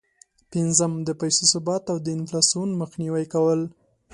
پنځم: 0.51 0.91
د 1.07 1.09
پیسو 1.21 1.43
ثبات 1.53 1.83
او 1.91 1.97
د 2.05 2.07
انفلاسون 2.17 2.69
مخنیوی 2.81 3.25
کول. 3.33 3.61